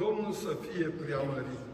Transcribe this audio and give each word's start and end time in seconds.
Domnul 0.00 0.32
să 0.32 0.56
fie 0.60 0.86
preamărit. 0.86 1.68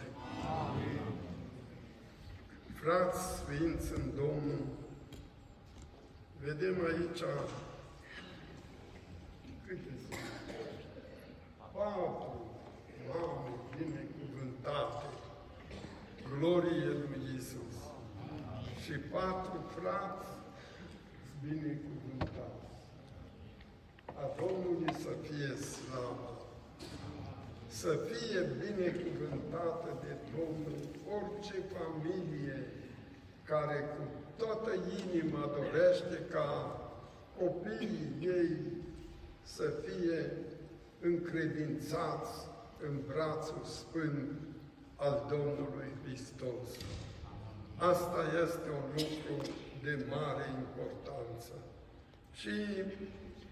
Frați 2.75 3.19
sfinți 3.37 3.93
în 3.93 4.11
Domnul, 4.14 4.64
vedem 6.45 6.77
aici 6.85 7.23
câte 9.67 9.93
sunt? 10.09 10.21
Patru 11.73 12.46
mame 13.09 13.50
binecuvântate, 13.77 15.07
glorie 16.39 16.86
lui 16.86 17.36
Isus. 17.36 17.77
Și 18.82 18.93
patru 18.93 19.64
frați 19.77 20.29
binecuvântați. 21.43 22.67
A 24.07 24.25
Domnului 24.39 24.95
să 24.95 25.11
fie 25.22 25.57
slavă 25.57 26.36
să 27.80 27.98
fie 28.11 28.40
binecuvântată 28.64 29.89
de 30.04 30.12
Domnul 30.36 30.80
orice 31.17 31.57
familie 31.76 32.58
care 33.44 33.78
cu 33.94 34.03
toată 34.36 34.70
inima 35.05 35.50
dorește 35.58 36.19
ca 36.31 36.50
copiii 37.39 38.17
ei 38.20 38.56
să 39.42 39.72
fie 39.84 40.33
încredințați 41.00 42.34
în 42.86 42.94
brațul 43.06 43.64
sfânt 43.64 44.31
al 44.97 45.27
Domnului 45.31 45.91
Hristos. 46.05 46.67
Asta 47.77 48.20
este 48.45 48.69
un 48.81 48.89
lucru 48.97 49.50
de 49.83 50.05
mare 50.08 50.45
importanță. 50.64 51.53
Și 52.33 52.56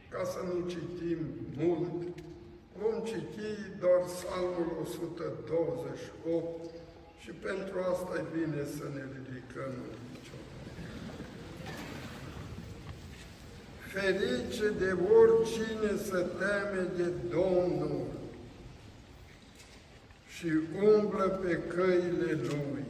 ca 0.09 0.25
să 0.25 0.39
nu 0.51 0.69
citim 0.69 1.19
mult, 1.57 2.03
Vom 2.79 3.05
citi 3.05 3.51
doar 3.81 4.01
Psalmul 4.05 4.69
128 4.83 6.71
și 7.19 7.31
pentru 7.31 7.79
asta 7.93 8.13
e 8.19 8.25
bine 8.39 8.63
să 8.77 8.85
ne 8.95 9.03
ridicăm 9.15 9.73
în 9.91 9.99
picioare. 10.13 10.53
Ferice 13.93 14.69
de 14.79 14.97
oricine 15.21 15.97
să 16.09 16.27
teme 16.39 16.83
de 16.97 17.09
Domnul 17.31 18.07
și 20.29 20.49
umblă 20.95 21.25
pe 21.25 21.59
căile 21.75 22.33
Lui, 22.33 22.85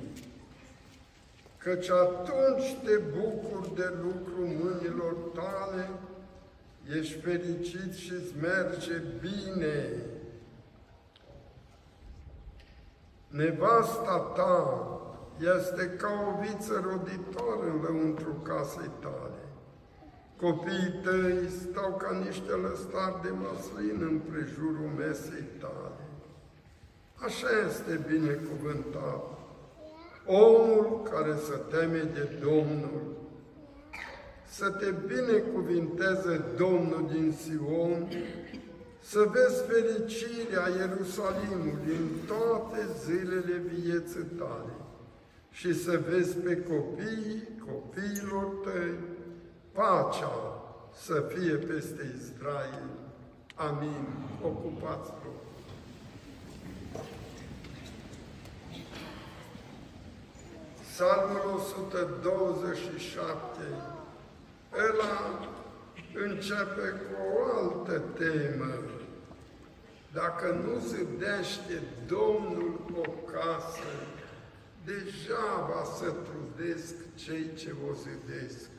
căci 1.59 1.89
atunci 1.89 2.77
te 2.84 2.97
bucuri 2.97 3.75
de 3.75 3.92
lucru 4.03 4.41
mâinilor 4.41 5.14
tale, 5.34 5.89
ești 6.99 7.19
fericit 7.21 7.93
și 7.93 8.13
îți 8.13 8.35
merge 8.41 9.03
bine. 9.21 9.89
Nevasta 13.29 14.19
ta 14.19 14.89
este 15.39 15.87
ca 15.89 16.09
o 16.29 16.41
viță 16.41 16.83
roditoare 16.85 17.71
în 17.71 17.81
lăuntru 17.83 18.33
casei 18.43 18.91
tale. 19.01 19.43
Copiii 20.41 21.01
tăi 21.03 21.49
stau 21.49 21.95
ca 21.97 22.19
niște 22.25 22.53
lăstari 22.53 23.23
de 23.23 23.31
măslin 23.31 23.99
în 24.01 24.19
prejurul 24.19 24.91
mesei 24.97 25.47
tale. 25.61 26.03
Așa 27.15 27.49
este 27.69 28.05
binecuvântat 28.07 29.35
omul 30.27 31.03
care 31.11 31.35
se 31.37 31.61
teme 31.71 31.99
de 31.99 32.39
Domnul 32.43 33.17
să 34.56 34.70
te 34.70 34.94
binecuvinteze 35.06 36.44
Domnul 36.56 37.08
din 37.12 37.33
Sion, 37.33 38.08
să 39.00 39.30
vezi 39.33 39.62
fericirea 39.62 40.69
Ierusalimului 40.69 41.80
în 41.86 42.08
toate 42.27 42.88
zilele 43.05 43.62
vieții 43.75 44.27
tale 44.38 44.72
și 45.50 45.82
să 45.82 46.00
vezi 46.09 46.37
pe 46.37 46.62
copiii 46.62 47.48
copiilor 47.66 48.44
tăi 48.64 48.94
pacea 49.72 50.62
să 51.04 51.25
fie 51.28 51.54
peste 51.54 52.14
Israel. 52.19 52.88
Amin. 53.54 54.06
Ocupați-vă. 54.43 55.28
Psalmul 60.81 61.41
127 61.56 63.94
ăla 64.77 65.49
începe 66.15 66.89
cu 67.03 67.15
o 67.35 67.59
altă 67.59 67.99
temă. 67.99 68.75
Dacă 70.12 70.61
nu 70.65 70.79
zădește 70.79 71.83
Domnul 72.07 72.81
o 72.97 73.11
casă, 73.33 73.91
degeaba 74.85 75.85
să 75.99 76.15
trudesc 76.27 76.95
cei 77.15 77.51
ce 77.55 77.75
o 77.89 77.93
zădesc. 77.93 78.71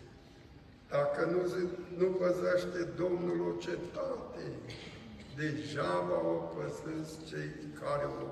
Dacă 0.89 1.25
nu, 1.25 1.45
zi, 1.45 1.65
nu 1.97 2.05
păzește 2.05 2.83
Domnul 2.95 3.47
o 3.49 3.59
cetate, 3.59 4.45
degeaba 5.35 6.17
o 6.27 6.37
păzesc 6.55 7.25
cei 7.25 7.51
care 7.81 8.05
o 8.05 8.25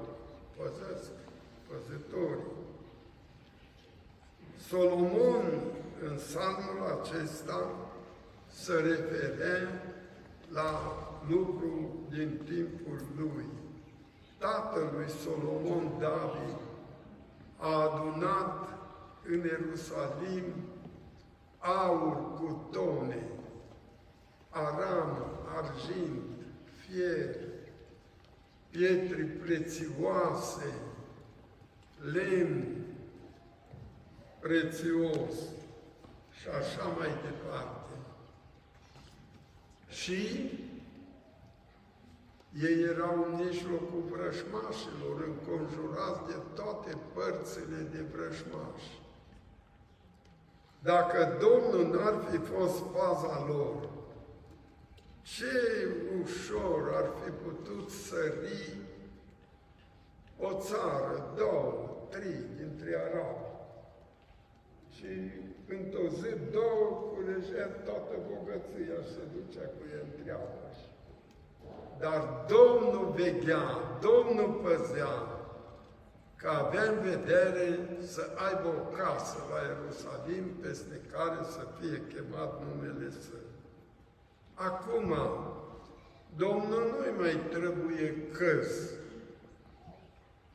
păzesc, 0.57 1.11
păzătorii. 1.67 2.62
Solomon 4.67 5.61
în 6.03 6.15
psalmul 6.15 7.01
acesta 7.01 7.71
se 8.47 8.73
refere 8.73 9.81
la 10.51 10.97
lucru 11.29 12.05
din 12.09 12.41
timpul 12.45 13.01
lui. 13.17 13.45
Tatălui 14.37 15.09
Solomon 15.23 15.97
David 15.99 16.57
a 17.57 17.81
adunat 17.81 18.69
în 19.25 19.43
Ierusalim 19.43 20.43
aur 21.59 22.33
cu 22.33 22.67
tone, 22.71 23.27
aram, 24.49 25.17
argint, 25.55 26.21
fier, 26.79 27.35
pietri 28.69 29.23
prețioase, 29.23 30.73
lemn 32.13 32.83
prețios, 34.43 35.33
și 36.39 36.47
așa 36.59 36.85
mai 36.97 37.11
departe. 37.27 37.93
Și 39.87 40.19
ei 42.61 42.81
erau 42.81 43.27
în 43.27 43.45
mijlocul 43.45 44.03
vrășmașilor, 44.09 45.15
înconjurați 45.27 46.25
de 46.27 46.35
toate 46.55 46.97
părțile 47.13 47.87
de 47.91 48.01
vrășmași. 48.11 49.01
Dacă 50.79 51.37
Domnul 51.39 51.95
n-ar 51.95 52.15
fi 52.29 52.37
fost 52.37 52.83
paza 52.83 53.45
lor, 53.47 53.89
ce 55.21 55.87
ușor 56.21 56.93
ar 56.93 57.09
fi 57.23 57.31
putut 57.31 57.89
sări 57.89 58.77
o 60.39 60.59
țară, 60.59 61.33
două, 61.35 61.89
trei 62.09 62.45
dintre 62.57 62.95
arabi. 62.95 63.52
Și 65.03 65.15
într-o 65.75 66.07
zi, 66.19 66.31
două, 66.51 66.85
culegea 67.13 67.65
toată 67.85 68.15
bogăția 68.29 68.97
și 69.03 69.11
se 69.13 69.23
ducea 69.35 69.65
cu 69.75 69.81
el 69.93 70.05
întreabă. 70.09 70.63
Dar 71.99 72.21
Domnul 72.55 73.13
veghea, 73.15 73.65
Domnul 74.01 74.51
păzea, 74.63 75.15
că 76.35 76.49
avea 76.49 76.83
în 76.83 76.99
vedere 77.09 77.67
să 78.01 78.23
aibă 78.45 78.67
o 78.67 78.95
casă 78.97 79.37
la 79.51 79.59
Ierusalim 79.67 80.45
peste 80.61 81.01
care 81.11 81.39
să 81.43 81.61
fie 81.79 82.01
chemat 82.13 82.61
numele 82.63 83.09
Său. 83.09 83.47
Acum, 84.53 85.13
Domnul 86.35 86.83
nu-i 86.91 87.13
mai 87.19 87.39
trebuie 87.49 88.15
căs 88.31 88.89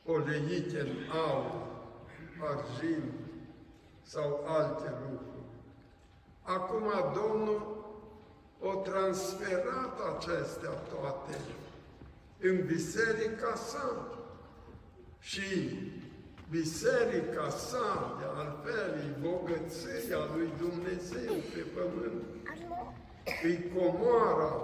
oleite 0.04 0.80
în 0.80 0.94
aur, 1.26 1.66
argint, 2.50 3.27
sau 4.12 4.44
alte 4.46 4.93
lucruri. 5.02 5.46
Acum 6.43 6.87
Domnul 7.14 7.76
o 8.60 8.75
transferat 8.75 9.94
acestea 10.16 10.70
toate 10.70 11.37
în 12.40 12.66
biserica 12.66 13.55
sa 13.55 14.08
și 15.20 15.78
biserica 16.50 17.49
sa, 17.50 18.16
de 18.19 18.25
altfel, 18.37 18.90
e 19.06 19.20
bogăția 19.20 20.19
lui 20.34 20.49
Dumnezeu 20.58 21.34
pe 21.52 21.64
pământ. 21.75 22.22
E 23.43 23.78
comoara 23.78 24.62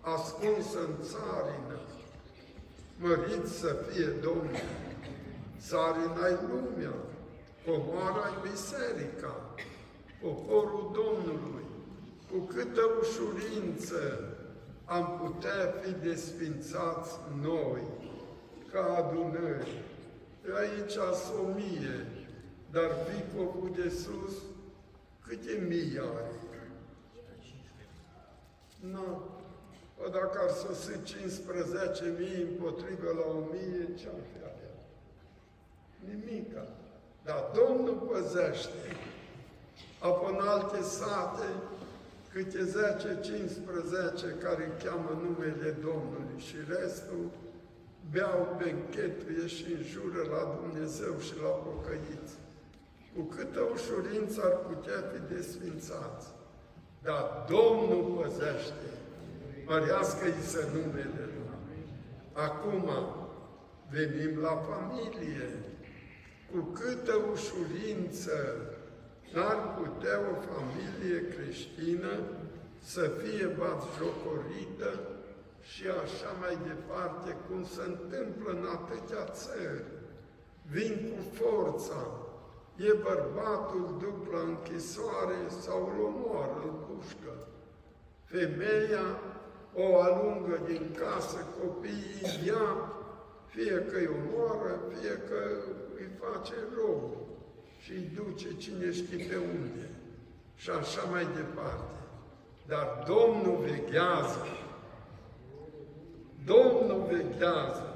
ascunsă 0.00 0.78
în 0.78 0.94
țarină. 1.02 1.78
Mărit 2.98 3.46
să 3.46 3.76
fie 3.88 4.06
Domnul. 4.06 4.62
Țarina 5.58 6.26
e 6.26 6.38
lumea 6.48 6.94
comoara 7.64 8.42
biserica, 8.50 9.54
poporul 10.20 10.90
Domnului, 10.94 11.66
cu 12.30 12.38
câtă 12.38 12.80
ușurință 13.00 14.20
am 14.84 15.20
putea 15.22 15.74
fi 15.80 15.90
desfințați 15.90 17.10
noi 17.42 17.82
ca 18.72 18.94
adunări. 18.94 19.82
Aici 20.56 20.90
sunt 20.90 21.38
o 21.42 21.48
mie, 21.54 22.06
dar 22.70 22.90
Vicovul 23.08 23.70
de 23.74 23.88
sus, 23.88 24.34
câte 25.26 25.64
mii 25.68 25.98
are? 25.98 26.38
Nu. 28.80 29.36
O 30.04 30.08
dacă 30.08 30.38
ar 30.42 30.50
sosi 30.50 30.90
15.000 30.90 32.48
împotrivă 32.50 33.10
la 33.18 33.56
1.000, 33.56 33.98
ce-ar 33.98 34.20
fi 34.32 34.38
avea? 34.38 34.74
Nimica. 36.08 36.66
Dar 37.28 37.42
Domnul 37.60 37.98
păzește. 38.10 38.88
Apoi 39.98 40.32
în 40.34 40.46
alte 40.48 40.80
sate, 40.82 41.48
câte 42.32 42.62
10-15 44.36 44.42
care 44.44 44.64
cheamă 44.84 45.10
numele 45.24 45.70
Domnului 45.88 46.38
și 46.46 46.56
restul 46.68 47.24
beau 48.12 48.56
benchetuie 48.58 49.46
și 49.46 49.66
înjură 49.78 50.22
la 50.34 50.42
Dumnezeu 50.58 51.14
și 51.26 51.34
la 51.42 51.48
pocăiți. 51.48 52.34
Cu 53.14 53.22
câtă 53.22 53.60
ușurință 53.74 54.40
ar 54.44 54.56
putea 54.68 55.00
fi 55.10 55.34
desfințați. 55.34 56.26
Dar 57.02 57.24
Domnul 57.54 58.02
păzește. 58.16 58.88
Mărească-i 59.66 60.42
să 60.52 60.60
numele 60.72 61.24
Lui. 61.34 61.82
Acum 62.32 62.88
venim 63.90 64.38
la 64.40 64.54
familie. 64.68 65.48
Cu 66.52 66.58
câtă 66.58 67.14
ușurință 67.32 68.36
n-ar 69.32 69.74
putea 69.78 70.18
o 70.32 70.34
familie 70.50 71.28
creștină 71.28 72.12
să 72.80 73.10
fie 73.20 73.46
batjocorită 73.46 75.00
și 75.60 75.84
așa 76.02 76.30
mai 76.40 76.58
departe, 76.66 77.36
cum 77.46 77.64
se 77.64 77.82
întâmplă 77.86 78.50
în 78.50 78.66
atâtea 78.78 79.24
țări. 79.24 79.84
Vin 80.70 80.94
cu 81.10 81.22
forța, 81.40 82.00
e 82.76 82.92
bărbatul 82.92 83.96
după 84.00 84.36
închisoare 84.46 85.40
sau 85.60 85.78
îl 85.92 86.04
omoară, 86.04 86.60
îl 86.64 86.74
pușcă. 86.86 87.32
Femeia 88.24 89.06
o 89.74 90.00
alungă 90.00 90.60
din 90.66 90.96
casă, 91.00 91.38
copiii 91.60 92.46
ia, 92.46 92.68
fie 93.46 93.86
că 93.90 93.96
îi 93.96 94.10
omoară, 94.18 94.80
fie 94.88 95.14
că 95.28 95.40
îi 95.98 96.10
face 96.20 96.54
rău 96.74 97.26
și 97.82 97.92
îi 97.92 98.10
duce 98.14 98.56
cine 98.56 98.92
știe 98.92 99.26
pe 99.26 99.36
unde. 99.36 99.90
Și 100.56 100.70
așa 100.70 101.02
mai 101.10 101.26
departe. 101.34 101.98
Dar 102.66 102.86
Domnul 103.06 103.58
veghează. 103.70 104.46
Domnul 106.44 107.06
veghează. 107.10 107.86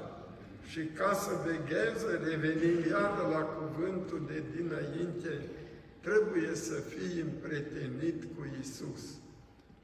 Și 0.71 0.81
ca 0.85 1.13
să 1.13 1.31
vegheze, 1.45 2.21
revenim 2.23 2.77
iară 2.89 3.27
la 3.31 3.41
cuvântul 3.57 4.21
de 4.27 4.43
dinainte, 4.55 5.49
trebuie 5.99 6.55
să 6.55 6.73
fii 6.73 7.21
împretenit 7.21 8.23
cu 8.23 8.41
Isus. 8.61 9.03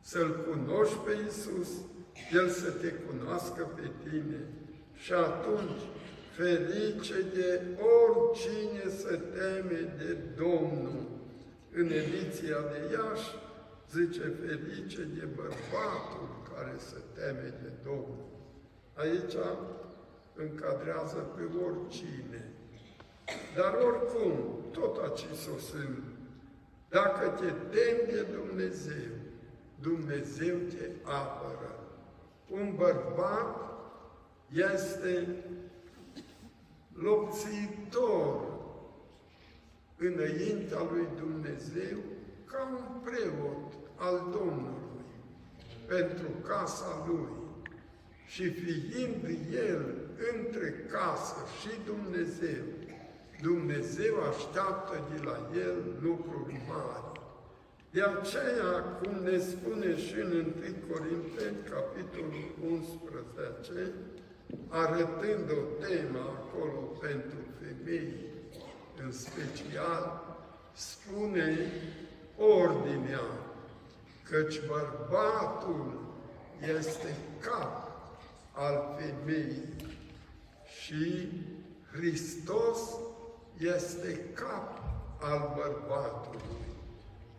Să-L 0.02 0.46
cunoști 0.50 0.98
pe 1.06 1.12
Isus, 1.28 1.70
El 2.32 2.50
să 2.50 2.72
te 2.72 2.88
cunoască 2.88 3.64
pe 3.76 3.92
tine. 4.04 4.40
Și 4.96 5.14
atunci 5.14 5.82
ferice 6.40 7.22
de 7.34 7.62
oricine 8.04 8.90
să 8.98 9.16
teme 9.16 9.94
de 9.98 10.18
Domnul. 10.38 11.08
În 11.72 11.90
ediția 11.90 12.60
de 12.72 12.80
Iași 12.94 13.30
zice 13.92 14.22
ferice 14.42 15.02
de 15.18 15.26
bărbatul 15.36 16.28
care 16.54 16.76
se 16.78 17.02
teme 17.14 17.54
de 17.62 17.72
Domnul. 17.84 18.26
Aici 18.94 19.36
încadrează 20.36 21.16
pe 21.36 21.44
oricine. 21.66 22.52
Dar 23.56 23.74
oricum, 23.74 24.34
tot 24.72 24.98
aici 24.98 25.26
sunt. 25.70 26.04
Dacă 26.90 27.28
te 27.28 27.52
temi 27.76 28.12
de 28.14 28.26
Dumnezeu, 28.38 29.12
Dumnezeu 29.82 30.56
te 30.56 30.86
apără. 31.04 31.80
Un 32.50 32.76
bărbat 32.76 33.56
este 34.52 35.28
lopțitor 37.00 38.48
înaintea 39.98 40.82
lui 40.92 41.08
Dumnezeu 41.18 41.98
ca 42.46 42.70
un 42.72 43.02
preot 43.04 43.74
al 43.96 44.30
Domnului 44.32 44.90
pentru 45.86 46.28
casa 46.48 47.06
lui 47.08 47.38
și 48.28 48.50
fiind 48.50 49.24
el 49.54 49.96
între 50.36 50.88
casă 50.92 51.42
și 51.60 51.70
Dumnezeu, 51.86 52.66
Dumnezeu 53.42 54.14
așteaptă 54.30 54.96
de 55.12 55.24
la 55.24 55.50
el 55.66 55.78
lucruri 56.02 56.62
mari. 56.68 57.20
De 57.92 58.02
aceea, 58.02 58.72
cum 59.00 59.14
ne 59.24 59.38
spune 59.38 59.98
și 59.98 60.14
în 60.14 60.32
1 60.32 60.46
Corinteni, 60.90 61.58
capitolul 61.70 62.48
11, 62.72 63.92
arătând 64.68 65.50
o 65.52 65.86
temă 65.86 66.20
acolo 66.20 66.80
pentru 66.80 67.38
femei, 67.60 68.14
în 69.04 69.12
special, 69.12 70.24
spune 70.74 71.72
ordinea, 72.38 73.22
căci 74.30 74.60
bărbatul 74.68 76.02
este 76.78 77.16
cap 77.40 77.90
al 78.52 78.98
femeii 78.98 79.76
și 80.82 81.32
Hristos 81.92 82.80
este 83.58 84.20
cap 84.34 84.82
al 85.22 85.54
bărbatului 85.58 86.42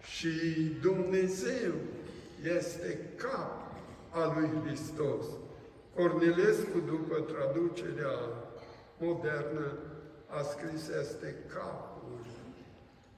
și 0.02 0.28
Dumnezeu 0.80 1.72
este 2.42 2.98
cap 3.16 3.72
al 4.10 4.36
lui 4.38 4.50
Hristos. 4.64 5.24
Cornilescu, 5.94 6.78
după 6.87 7.20
traducerea 7.20 8.16
modernă, 8.98 9.78
a 10.26 10.42
scris 10.42 10.88
este 10.88 11.37
capul, 11.54 12.20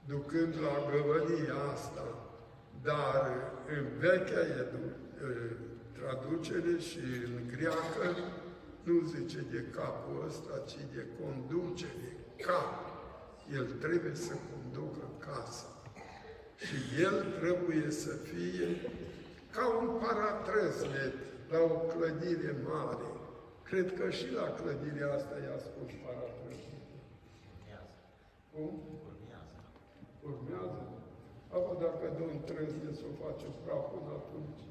ducând 0.07 0.53
la 0.61 0.91
găvălia 0.91 1.55
asta, 1.73 2.05
dar 2.83 3.51
în 3.77 3.85
vechea 3.99 4.43
traducere 5.99 6.77
și 6.79 6.99
în 7.25 7.57
greacă 7.57 8.05
nu 8.83 9.01
zice 9.15 9.45
de 9.51 9.65
capul 9.75 10.23
ăsta, 10.27 10.63
ci 10.67 10.79
de 10.95 11.05
conducere, 11.19 12.09
cap. 12.45 12.91
El 13.53 13.65
trebuie 13.65 14.15
să 14.15 14.33
conducă 14.51 15.05
casa. 15.19 15.67
Și 16.55 17.01
el 17.01 17.25
trebuie 17.39 17.91
să 17.91 18.09
fie 18.09 18.67
ca 19.51 19.67
un 19.67 19.99
paratrăsnet 20.01 21.13
la 21.53 21.59
o 21.73 21.75
clădire 21.91 22.51
mare. 22.69 23.09
Cred 23.69 23.87
că 23.97 24.05
și 24.17 24.27
la 24.39 24.45
clădirea 24.59 25.09
asta 25.17 25.35
i-a 25.45 25.57
spus 25.67 25.89
paratrăsnet. 26.03 26.85
Cum? 28.51 28.73
Urmează. 29.09 29.59
Urmează? 30.29 30.83
Apoi 31.55 31.77
dacă 31.85 32.05
domn 32.19 32.37
trăzne 32.49 32.89
să 32.99 33.05
o 33.11 33.13
face 33.23 33.47
praf 33.63 33.83
până 33.91 34.11
atunci. 34.21 34.61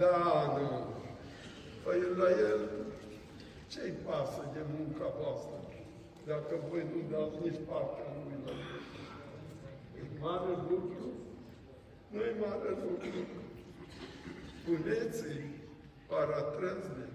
Da, 0.00 0.18
nu. 0.56 0.68
Păi 1.84 1.98
la 2.20 2.28
el, 2.48 2.60
ce-i 3.72 3.94
pasă 4.06 4.42
de 4.54 4.62
munca 4.74 5.06
voastră? 5.20 5.58
Dacă 6.30 6.54
voi 6.68 6.82
nu 6.92 7.00
dați 7.12 7.36
nici 7.44 7.60
partea 7.68 8.06
lui 8.14 8.36
la 8.44 8.52
el. 8.72 8.82
E 9.98 10.02
mare 10.24 10.52
lucru? 10.70 11.06
Nu 12.12 12.18
e 12.30 12.32
mare 12.44 12.70
lucru. 12.84 13.20
Puneți-i 14.64 15.50
paratrăzne, 16.06 17.06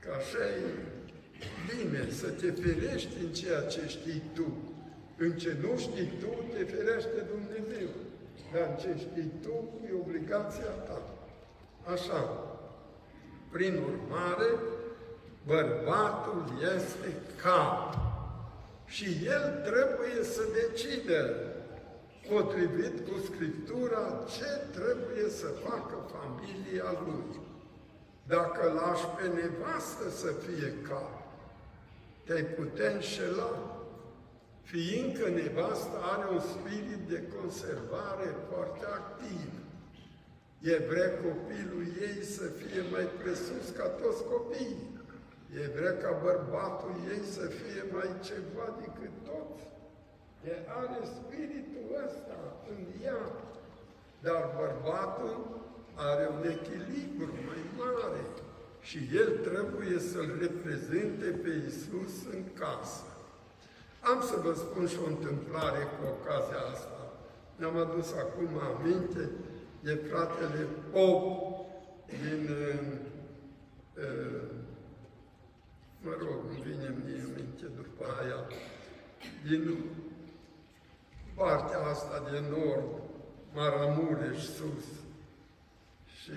că 0.00 0.10
așa 0.18 0.44
e 0.44 0.68
bine 1.68 2.10
să 2.10 2.28
te 2.28 2.50
ferești 2.50 3.14
în 3.24 3.32
ceea 3.32 3.60
ce 3.60 3.80
știi 3.86 4.22
tu. 4.34 4.48
În 5.16 5.32
ce 5.32 5.56
nu 5.62 5.78
știi 5.78 6.12
tu, 6.20 6.44
te 6.52 6.64
ferește 6.64 7.26
Dumnezeu. 7.32 7.88
Dar 8.52 8.68
în 8.68 8.76
ce 8.76 8.90
știi 8.98 9.32
tu, 9.42 9.68
e 9.86 10.00
obligația 10.00 10.70
ta. 10.86 11.02
Așa. 11.92 12.20
Prin 13.52 13.74
urmare, 13.76 14.50
bărbatul 15.46 16.44
este 16.76 17.14
cap. 17.42 17.98
Și 18.86 19.06
el 19.24 19.62
trebuie 19.64 20.24
să 20.24 20.42
decide, 20.60 21.34
potrivit 22.32 22.96
cu 23.08 23.16
Scriptura, 23.28 24.04
ce 24.34 24.50
trebuie 24.78 25.28
să 25.40 25.48
facă 25.66 25.96
familia 26.14 26.90
lui. 27.04 27.30
Dacă 28.26 28.62
lași 28.80 29.06
pe 29.16 29.26
nevastă 29.40 30.06
să 30.22 30.30
fie 30.44 30.70
cap, 30.88 31.12
te-ai 32.24 32.44
putea 32.58 32.90
înșela, 32.90 33.52
fiindcă 34.62 35.28
nevasta 35.28 35.98
are 36.12 36.26
un 36.36 36.42
spirit 36.54 37.02
de 37.12 37.20
conservare 37.36 38.28
foarte 38.50 38.84
activ. 39.00 39.50
E 40.72 40.74
vrea 40.90 41.10
copilul 41.26 41.84
ei 42.06 42.18
să 42.36 42.46
fie 42.60 42.82
mai 42.94 43.06
presus 43.20 43.66
ca 43.76 43.86
toți 44.02 44.22
copiii. 44.24 44.88
E 45.60 45.62
vrea 45.76 45.94
ca 46.02 46.12
bărbatul 46.22 46.94
ei 47.12 47.24
să 47.36 47.44
fie 47.60 47.82
mai 47.92 48.10
ceva 48.28 48.66
decât 48.82 49.14
toți. 49.28 49.62
E 50.48 50.52
are 50.80 51.00
spiritul 51.16 51.86
ăsta 52.06 52.36
în 52.70 52.80
ea. 53.04 53.22
Dar 54.20 54.42
bărbatul 54.60 55.36
are 55.94 56.28
un 56.36 56.42
echilibru 56.54 57.32
mai 57.46 57.62
mare 57.78 58.22
și 58.80 58.98
el 59.14 59.30
trebuie 59.48 59.98
să-L 59.98 60.38
reprezinte 60.40 61.26
pe 61.42 61.50
Isus 61.68 62.14
în 62.32 62.42
casă. 62.58 63.04
Am 64.00 64.20
să 64.22 64.36
vă 64.44 64.52
spun 64.54 64.86
și 64.86 64.98
o 65.04 65.06
întâmplare 65.06 65.82
cu 65.94 66.00
ocazia 66.14 66.62
asta. 66.72 67.12
Ne-am 67.56 67.76
adus 67.76 68.12
acum 68.12 68.48
aminte 68.70 69.28
de 69.80 69.94
fratele 69.94 70.66
Pop 70.92 71.22
din, 72.06 72.48
uh, 72.50 72.80
uh, 73.96 74.42
mă 76.00 76.10
rog, 76.18 76.38
îmi 76.48 76.62
vine 76.62 76.94
mie 77.04 77.22
minte 77.36 77.66
după 77.76 78.04
aia, 78.20 78.40
din 79.48 79.78
partea 81.40 81.78
asta 81.78 82.30
de 82.30 82.42
nord, 82.50 82.90
Maramureș 83.54 84.42
sus. 84.42 84.84
Și 86.04 86.32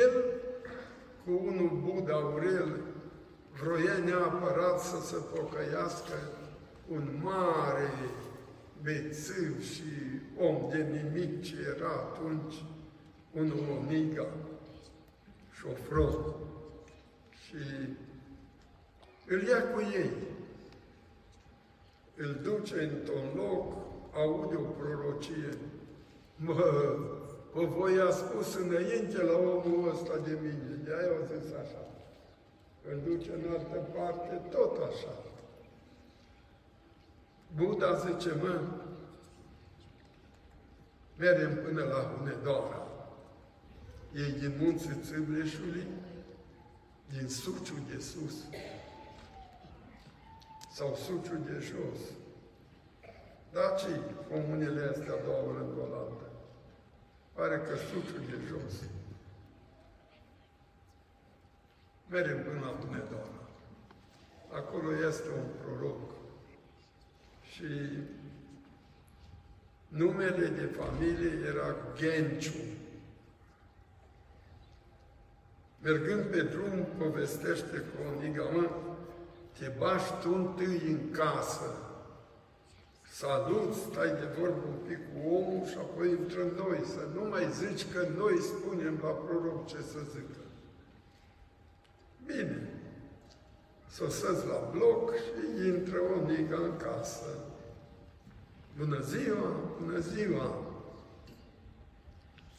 el 0.00 0.24
cu 1.24 1.30
unul 1.46 1.82
Buddha 1.84 2.14
Aurel 2.14 2.80
vroia 3.62 3.96
neapărat 4.04 4.80
să 4.80 5.00
se 5.02 5.16
pocăiască 5.34 6.14
un 6.88 7.20
mare 7.22 7.90
bețiv 8.82 9.62
și 9.62 9.82
om 10.36 10.68
de 10.70 10.82
nimic 10.82 11.42
ce 11.42 11.74
era 11.76 11.90
atunci, 11.90 12.64
un 13.32 13.52
Oniga, 13.78 14.26
șofror. 15.52 16.34
Și 17.44 17.56
îl 19.26 19.42
ia 19.42 19.62
cu 19.62 19.80
ei, 19.80 20.10
îl 22.18 22.40
duce 22.42 22.82
într-un 22.82 23.26
loc, 23.36 23.72
aude 24.12 24.54
o 24.54 24.68
prorocie. 24.78 25.58
Mă, 26.36 26.54
vă 27.52 27.64
voi 27.64 28.00
a 28.00 28.10
spus 28.10 28.54
înainte 28.54 29.22
la 29.22 29.36
omul 29.38 29.90
ăsta 29.92 30.16
de 30.24 30.38
mine, 30.42 30.80
de 30.84 30.90
aia 30.98 31.08
au 31.08 31.26
zis 31.32 31.52
așa. 31.52 31.82
Îl 32.90 33.00
duce 33.04 33.30
în 33.32 33.50
altă 33.50 33.88
parte, 33.94 34.42
tot 34.50 34.76
așa. 34.90 35.12
Buddha 37.56 37.94
zice, 37.94 38.34
mă, 38.42 38.60
mergem 41.16 41.54
până 41.64 41.82
la 41.84 42.14
Hunedoara. 42.16 42.86
Ei 44.14 44.32
din 44.32 44.52
munții 44.60 45.00
Țâbleșului, 45.02 45.86
din 47.12 47.28
Suciu 47.28 47.74
de 47.90 47.98
sus 47.98 48.34
sau 50.78 50.94
Suciu 50.94 51.36
de 51.44 51.58
jos. 51.58 52.00
Dar 53.52 53.78
ce 53.78 54.00
comunele 54.30 54.82
astea 54.90 55.22
două 55.24 55.52
lângă 55.58 55.80
oaltă? 55.90 56.26
Pare 57.32 57.56
că 57.56 57.76
Suciu 57.76 58.18
de 58.30 58.38
jos. 58.48 58.74
Mergem 62.10 62.42
până 62.42 62.60
la 62.60 62.72
Hunedoara. 62.78 63.42
Acolo 64.52 65.06
este 65.08 65.28
un 65.28 65.46
proroc 65.62 66.10
și 67.52 67.66
numele 69.88 70.46
de 70.46 70.64
familie 70.64 71.46
era 71.46 71.76
Genciu. 71.96 72.58
Mergând 75.82 76.24
pe 76.24 76.42
drum, 76.42 76.86
povestește 76.98 77.84
croniga, 77.94 78.42
mă, 78.42 78.87
te 79.58 79.72
bași 79.78 80.12
tu 80.20 80.34
întâi 80.34 80.80
în 80.86 81.10
casă, 81.10 81.70
salut, 83.10 83.74
stai 83.74 84.08
de 84.08 84.28
vorbă 84.38 84.64
un 84.68 84.78
pic 84.88 84.98
cu 85.12 85.34
omul 85.34 85.66
și 85.66 85.76
apoi 85.78 86.10
intră 86.10 86.42
noi, 86.56 86.80
să 86.84 87.06
nu 87.14 87.28
mai 87.28 87.46
zici 87.52 87.92
că 87.92 88.08
noi 88.16 88.38
spunem 88.40 88.98
la 89.02 89.08
proroc 89.08 89.66
ce 89.66 89.76
să 89.76 89.98
zică. 90.10 90.42
Bine, 92.26 92.68
sosesc 93.90 94.44
la 94.46 94.70
bloc 94.72 95.14
și 95.14 95.66
intră 95.66 95.98
o 95.98 96.30
nigă 96.30 96.56
în 96.56 96.76
casă. 96.76 97.28
Bună 98.76 99.00
ziua, 99.00 99.56
bună 99.80 99.98
ziua! 99.98 100.62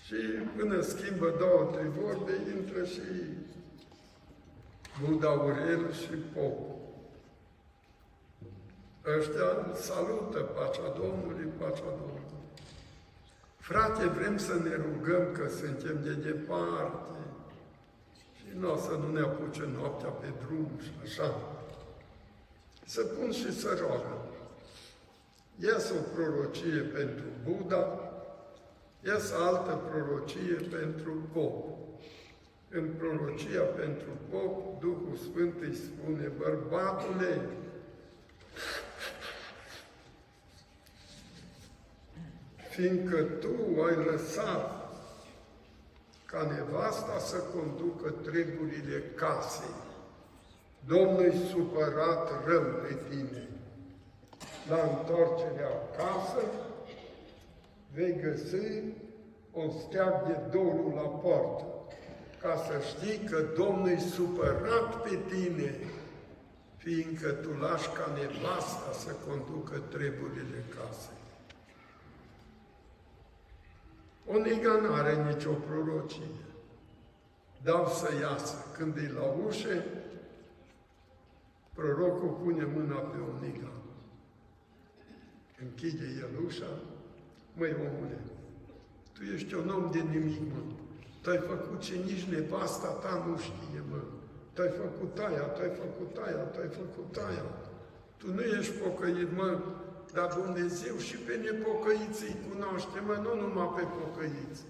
Și 0.06 0.15
până 0.58 0.82
schimbă 0.82 1.34
două, 1.39 1.72
trei 1.72 1.91
vorbe, 2.01 2.32
intră 2.58 2.86
și 2.86 3.01
Buda 5.01 5.27
Aurel 5.27 5.94
și 5.94 6.13
Pop. 6.34 6.78
Ăștia 9.17 9.49
salută 9.73 10.39
pacea 10.39 10.87
Domnului, 11.01 11.49
pacea 11.57 11.89
Domnului. 11.99 12.37
Frate, 13.57 14.05
vrem 14.05 14.37
să 14.37 14.53
ne 14.53 14.75
rugăm 14.75 15.31
că 15.31 15.49
suntem 15.49 15.99
de 16.03 16.13
departe 16.13 17.19
și 18.35 18.45
nu 18.59 18.73
o 18.73 18.77
să 18.77 18.91
nu 18.91 19.11
ne 19.11 19.19
apuce 19.19 19.69
noaptea 19.77 20.09
pe 20.09 20.27
drum 20.45 20.69
și 20.81 20.91
așa. 21.03 21.35
Să 22.85 23.01
pun 23.01 23.31
și 23.31 23.59
să 23.59 23.77
roagă. 23.79 24.17
Iasă 25.55 25.93
o 25.93 26.15
prorocie 26.15 26.81
pentru 26.81 27.25
Buddha, 27.43 28.11
iasă 29.05 29.35
altă 29.35 29.79
prorocie 29.89 30.53
pentru 30.77 31.29
pop. 31.33 31.77
În 32.69 32.89
prorocia 32.97 33.61
pentru 33.61 34.09
pop, 34.29 34.79
Duhul 34.79 35.17
Sfânt 35.29 35.61
îi 35.61 35.75
spune, 35.75 36.31
bărbatule, 36.37 37.41
fiindcă 42.79 43.21
tu 43.21 43.81
ai 43.88 44.05
lăsat 44.12 44.91
ca 46.25 46.48
nevasta 46.53 47.19
să 47.19 47.38
conducă 47.38 48.09
treburile 48.09 49.03
casei, 49.15 49.75
Domnul 50.88 51.33
supărat 51.50 52.45
rău 52.45 52.63
pe 52.81 52.98
tine 53.09 53.48
la 54.69 54.75
întoarcerea 54.75 55.67
acasă, 55.67 56.43
vei 57.93 58.19
găsi 58.21 58.83
un 59.51 59.69
steag 59.69 60.25
de 60.27 60.38
dorul 60.51 60.91
la 60.95 61.07
poartă, 61.07 61.65
ca 62.41 62.55
să 62.55 62.74
știi 62.88 63.27
că 63.29 63.43
Domnul 63.57 63.89
e 63.89 64.00
supărat 64.00 65.01
pe 65.01 65.19
tine, 65.27 65.75
fiindcă 66.77 67.29
tu 67.29 67.50
lași 67.62 67.89
ca 67.89 68.12
nevasta 68.17 68.91
să 68.91 69.12
conducă 69.27 69.81
treburile 69.89 70.63
casei. 70.75 71.18
O 74.31 74.38
nega 74.38 74.74
nu 74.81 74.93
are 74.93 75.15
nicio 75.24 75.51
prorocie. 75.51 76.31
Dau 77.63 77.88
să 77.88 78.09
iasă. 78.21 78.55
Când 78.77 78.95
e 78.95 79.12
la 79.12 79.25
ușă, 79.48 79.83
prorocul 81.74 82.29
pune 82.29 82.65
mâna 82.75 82.95
pe 82.95 83.17
o 83.17 83.45
nigă. 83.45 83.71
Închide 85.62 86.05
el 86.21 86.45
ușa, 86.45 86.71
măi 87.57 87.74
omule, 87.74 88.19
tu 89.13 89.21
ești 89.33 89.53
un 89.53 89.69
om 89.69 89.91
de 89.91 90.00
nimic, 90.00 90.39
mă. 90.39 90.62
Tu 91.21 91.29
ai 91.29 91.38
făcut 91.38 91.79
ce 91.79 91.95
nici 91.95 92.24
nevasta 92.24 92.88
ta 92.88 93.24
nu 93.27 93.38
știe, 93.38 93.81
mă. 93.89 94.01
Tu 94.53 94.62
ai 94.62 94.69
făcut 94.69 95.17
aia, 95.17 95.41
tu 95.41 95.62
ai 95.62 95.74
făcut 95.83 96.17
aia, 96.25 96.43
tu 96.53 96.59
ai 96.59 96.67
făcut 96.67 97.17
aia. 97.27 97.45
Tu 98.17 98.33
nu 98.33 98.41
ești 98.41 98.74
pocăit, 98.74 99.31
mă, 99.38 99.59
dar 100.13 100.33
Dumnezeu 100.33 100.97
și 100.97 101.15
pe 101.15 101.35
nepocăiți 101.35 102.23
îi 102.23 102.35
cunoaște, 102.49 102.99
mă, 102.99 103.13
nu 103.13 103.41
numai 103.41 103.73
pe 103.75 103.81
pocăiți. 103.81 104.61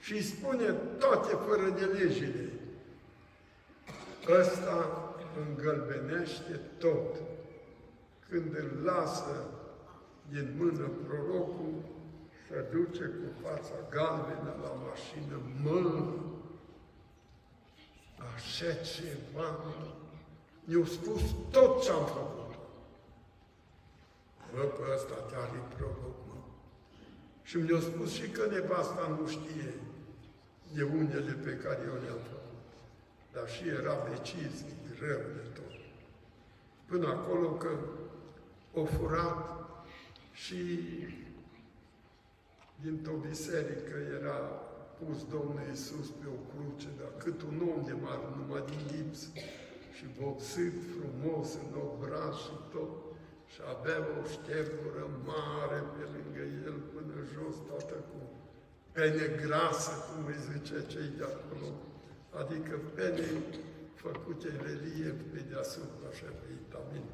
Și 0.00 0.12
îi 0.12 0.22
spune 0.22 0.70
toate 0.98 1.36
fără 1.46 1.70
de 1.70 1.84
legile. 1.84 2.50
Ăsta 4.40 5.04
îngălbenește 5.46 6.60
tot. 6.78 7.16
Când 8.28 8.54
îl 8.56 8.84
lasă 8.84 9.50
din 10.30 10.54
mână 10.58 10.90
prorocul, 11.06 11.74
se 12.48 12.64
duce 12.72 13.04
cu 13.04 13.46
fața 13.46 13.74
galbenă 13.90 14.54
la 14.62 14.72
mașină, 14.86 15.40
mă, 15.62 16.12
așa 18.34 18.72
ceva, 18.72 19.58
mi-au 20.64 20.84
spus 20.84 21.20
tot 21.50 21.82
ce 21.82 21.90
am 21.90 22.06
făcut. 22.06 22.43
Bă, 24.54 24.62
pe 24.62 24.82
ăsta 24.94 25.14
te-a 25.14 25.46
proroc, 25.74 26.18
mă. 26.28 26.38
Și 27.42 27.56
mi-a 27.56 27.80
spus 27.80 28.10
și 28.12 28.28
că 28.30 28.46
nevasta 28.50 29.16
nu 29.18 29.26
știe 29.26 29.74
de 30.74 30.82
unele 30.82 31.32
pe 31.32 31.52
care 31.56 31.80
eu 31.86 31.96
le-am 32.02 32.22
făcut. 32.32 32.62
Dar 33.32 33.48
și 33.48 33.68
era 33.68 33.94
vecisnic, 33.94 34.80
rău 35.00 35.22
de 35.36 35.46
tot. 35.56 35.74
Până 36.86 37.06
acolo 37.08 37.48
că 37.52 37.70
o 38.72 38.84
furat 38.84 39.38
și 40.32 40.62
dintr-o 42.82 43.16
biserică 43.28 43.94
era 44.20 44.36
pus 44.98 45.24
Domnul 45.30 45.66
Iisus 45.68 46.08
pe 46.08 46.26
o 46.36 46.38
cruce, 46.50 46.88
dar 47.00 47.12
cât 47.16 47.42
un 47.42 47.68
om 47.74 47.82
de 47.84 47.92
mare, 47.92 48.26
numai 48.36 48.64
din 48.70 48.82
gips, 48.90 49.20
și 49.96 50.04
vopsit 50.20 50.72
frumos 50.94 51.54
în 51.54 51.80
obraz 51.80 52.34
și 52.34 52.54
tot, 52.72 53.03
și 53.54 53.60
avea 53.74 53.98
o 54.18 54.20
ștergură 54.34 55.04
mare 55.30 55.80
pe 55.94 56.02
lângă 56.14 56.44
el 56.66 56.76
până 56.92 57.16
jos, 57.32 57.56
toată 57.68 57.94
cu 58.10 58.18
pene 58.92 59.26
grasă, 59.42 59.92
cum 60.06 60.26
îi 60.26 60.40
zice 60.50 60.76
cei 60.92 61.10
de 61.18 61.24
acolo, 61.32 61.68
adică 62.40 62.74
pene 62.94 63.28
făcute 63.94 64.48
relief 64.66 65.16
pe 65.32 65.40
deasupra, 65.50 66.06
așa 66.10 66.30
pe 66.40 66.46
itamin. 66.60 67.06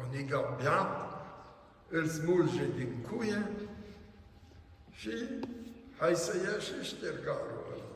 Oniga 0.00 0.56
beat, 0.58 0.92
îl 1.88 2.06
smulge 2.06 2.66
din 2.76 3.06
cuie 3.06 3.50
și 4.90 5.12
hai 5.98 6.14
să 6.14 6.32
ia 6.36 6.58
și 6.58 6.88
ștergarul 6.90 7.64
ăla. 7.72 7.88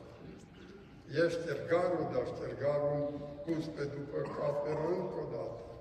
Ia 1.15 1.29
ștergarul, 1.29 2.09
dar 2.13 2.23
ștergarul 2.35 3.31
pus 3.45 3.65
pe 3.65 3.83
după 3.83 4.17
caperă 4.35 4.87
încă 4.87 5.19
o 5.23 5.27
dată. 5.31 5.72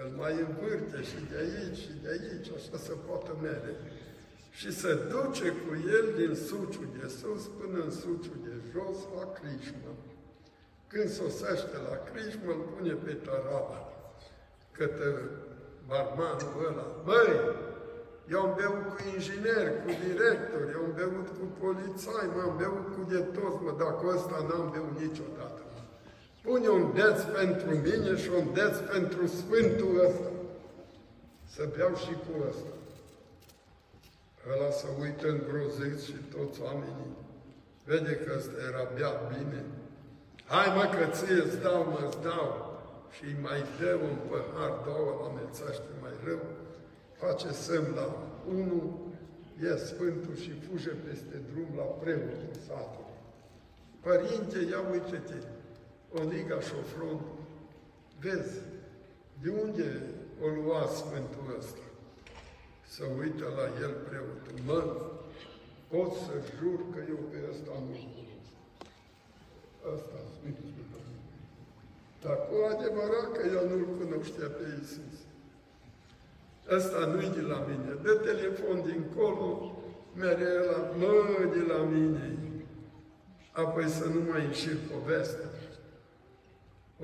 Îl 0.00 0.08
mai 0.20 0.34
învârte 0.46 0.98
și 1.10 1.18
de 1.30 1.36
aici 1.44 1.78
și 1.84 1.92
de 2.02 2.08
aici, 2.16 2.48
așa 2.56 2.76
să 2.86 2.92
poată 3.06 3.32
mere. 3.42 3.72
Și 4.58 4.72
se 4.80 4.92
duce 5.14 5.48
cu 5.62 5.70
el 5.96 6.06
din 6.20 6.34
suciul 6.48 6.88
de 6.98 7.06
sus 7.18 7.42
până 7.58 7.78
în 7.84 7.90
suciul 7.90 8.38
de 8.48 8.54
jos 8.72 8.98
la 9.16 9.24
Crișmă. 9.36 9.92
Când 10.90 11.08
sosește 11.08 11.76
la 11.88 11.96
Crișmă, 12.08 12.50
îl 12.52 12.62
pune 12.72 12.92
pe 13.04 13.12
tarabă 13.12 13.78
către 14.76 15.10
barmanul 15.86 16.54
ăla. 16.68 16.86
Băi, 17.04 17.32
eu 18.30 18.40
am 18.40 18.52
beut 18.60 18.82
cu 18.92 18.98
inginer, 19.14 19.66
cu 19.82 19.90
director, 20.06 20.62
eu 20.74 20.82
am 20.86 20.92
beut 21.00 21.28
cu 21.38 21.44
polițai, 21.62 22.26
m-am 22.34 22.56
beut 22.56 22.86
cu 22.94 23.00
de 23.12 23.20
toți, 23.36 23.62
mă, 23.64 23.72
dacă 23.82 24.02
ăsta 24.14 24.36
n-am 24.48 24.66
beut 24.74 24.94
niciodată. 25.04 25.53
Pune 26.44 26.68
un 26.68 26.92
deț 26.94 27.18
pentru 27.38 27.70
mine 27.86 28.16
și 28.22 28.30
un 28.38 28.46
deț 28.52 28.76
pentru 28.92 29.26
Sfântul 29.26 29.92
ăsta. 30.08 30.30
Să 31.54 31.62
beau 31.76 31.94
și 32.04 32.14
cu 32.24 32.32
ăsta. 32.48 32.72
Ăla 34.52 34.70
să 34.70 34.86
uită 35.00 35.26
îngrozit 35.28 35.98
și 36.08 36.16
toți 36.34 36.60
oamenii. 36.66 37.12
Vede 37.84 38.14
că 38.22 38.32
ăsta 38.36 38.56
era 38.68 38.84
beat 38.94 39.18
bine. 39.32 39.60
Hai 40.52 40.68
mă 40.76 40.84
că 40.94 41.04
ție 41.16 41.38
îți 41.44 41.60
dau, 41.66 41.80
mă 41.92 42.00
îți 42.06 42.22
dau. 42.28 42.48
Și 43.14 43.24
îi 43.24 43.36
mai 43.46 43.60
dă 43.78 43.92
un 44.08 44.16
păhar, 44.28 44.72
două, 44.86 45.10
la 45.20 45.26
amețește 45.28 45.90
mai 46.02 46.14
rău. 46.26 46.42
Face 47.22 47.48
semn 47.52 47.88
la 47.94 48.06
unul, 48.56 48.86
e 49.66 49.76
Sfântul 49.76 50.36
și 50.44 50.52
fuge 50.66 50.92
peste 51.04 51.36
drum 51.50 51.68
la 51.80 51.86
preotul 52.02 52.54
satului. 52.66 53.18
Părinte, 54.06 54.58
ia 54.70 54.80
uite-te, 54.92 55.38
Oniga 56.20 56.60
Șofron, 56.60 57.20
vezi, 58.20 58.60
de 59.42 59.50
unde 59.62 60.02
o 60.42 60.46
lua 60.46 60.86
Sfântul 60.86 61.56
ăsta? 61.58 61.86
Să 62.88 63.04
uită 63.20 63.44
la 63.58 63.66
el 63.84 63.94
preotul. 64.08 64.56
Mă, 64.66 64.82
pot 65.88 66.12
să 66.12 66.34
jur 66.58 66.78
că 66.92 67.00
eu 67.08 67.20
pe 67.30 67.38
ăsta 67.50 67.70
nu 67.86 67.96
Ăsta 69.94 70.16
Sfântul 70.34 70.70
Dar 72.22 72.36
cu 72.48 72.54
adevărat 72.72 73.28
că 73.36 73.42
el 73.46 73.68
nu-L 73.68 73.84
cunoștea 73.98 74.48
pe 74.56 74.64
Iisus. 74.78 75.16
Ăsta 76.76 77.06
nu-i 77.06 77.30
de 77.34 77.40
la 77.40 77.58
mine. 77.68 77.90
Dă 78.02 78.12
telefon 78.14 78.82
dincolo, 78.90 79.76
mereu 80.16 80.64
la, 80.70 80.78
mă, 80.98 81.48
de 81.56 81.72
la 81.72 81.78
mine. 81.82 82.38
Apoi 83.52 83.88
să 83.88 84.04
nu 84.04 84.20
mai 84.30 84.44
înșir 84.44 84.76
povestea. 84.92 85.48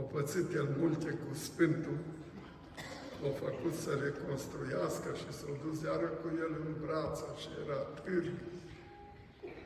O 0.01 0.03
pățit 0.03 0.55
el 0.55 0.69
multe 0.79 1.11
cu 1.23 1.35
Sfântul, 1.35 1.99
l-a 3.23 3.33
făcut 3.45 3.75
să 3.85 3.91
reconstruiască 4.05 5.09
și 5.21 5.29
s-a 5.39 5.53
dus 5.65 5.79
iară 5.83 6.09
cu 6.21 6.29
el 6.45 6.53
în 6.65 6.73
brață 6.85 7.27
și 7.41 7.49
era 7.63 7.81
târg. 8.03 8.35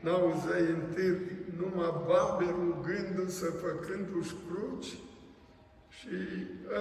N-auzeai 0.03 0.65
în 0.75 0.81
târg 0.93 1.21
numai 1.59 1.93
babe 2.07 2.47
rugându-se, 2.59 3.47
făcându-și 3.63 4.35
cruci 4.45 4.91
și 5.97 6.17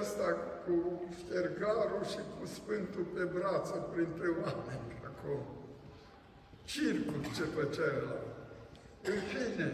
ăsta 0.01 0.29
cu 0.65 0.75
ștergarul 1.19 2.05
și 2.13 2.21
cu 2.33 2.47
Sfântul 2.57 3.07
pe 3.15 3.25
brață 3.37 3.75
printre 3.93 4.29
oameni 4.43 4.89
acolo. 5.11 5.47
Circul 6.65 7.21
ce 7.37 7.45
făcea 7.57 7.89
ăla. 7.99 8.21
În 9.11 9.19
fine, 9.31 9.69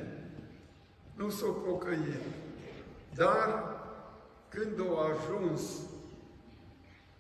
nu 1.19 1.31
s-o 1.31 1.51
pocăit. 1.51 2.25
Dar 3.15 3.79
când 4.49 4.81
au 4.81 4.99
ajuns 4.99 5.61